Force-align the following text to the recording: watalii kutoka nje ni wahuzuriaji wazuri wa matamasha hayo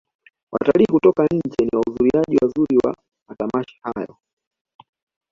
watalii 0.51 0.85
kutoka 0.91 1.23
nje 1.25 1.57
ni 1.65 1.69
wahuzuriaji 1.77 2.37
wazuri 2.41 2.77
wa 2.83 2.95
matamasha 3.27 3.77
hayo 3.81 4.17